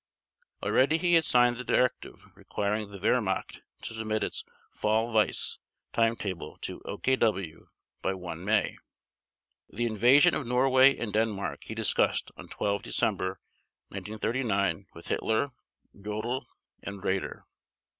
Already 0.63 0.97
he 0.97 1.13
had 1.13 1.25
signed 1.25 1.57
the 1.59 1.63
directive 1.63 2.25
requiring 2.35 2.89
the 2.89 2.97
Wehrmacht 2.97 3.61
to 3.83 3.93
submit 3.93 4.23
its 4.23 4.43
"Fall 4.71 5.13
Weiss" 5.13 5.59
timetable 5.93 6.57
to 6.61 6.79
OKW 6.79 7.67
by 8.01 8.15
1 8.15 8.43
May. 8.43 8.79
The 9.69 9.85
invasion 9.85 10.33
of 10.33 10.47
Norway 10.47 10.97
and 10.97 11.13
Denmark 11.13 11.65
he 11.65 11.75
discussed 11.75 12.31
on 12.35 12.47
12 12.47 12.81
December 12.81 13.39
1939 13.89 14.87
with 14.95 15.09
Hitler, 15.09 15.51
Jodl, 15.95 16.47
and 16.81 17.03
Raeder. 17.03 17.43